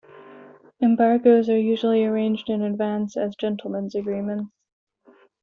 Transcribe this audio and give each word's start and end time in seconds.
Embargoes 0.81 1.47
are 1.47 1.59
usually 1.59 2.03
arranged 2.03 2.49
in 2.49 2.63
advance 2.63 3.15
as 3.15 3.35
gentlemen's 3.35 3.93
agreements. 3.93 4.49